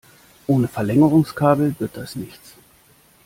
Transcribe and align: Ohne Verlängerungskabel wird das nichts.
Ohne 0.47 0.67
Verlängerungskabel 0.67 1.75
wird 1.77 1.95
das 1.95 2.15
nichts. 2.15 2.55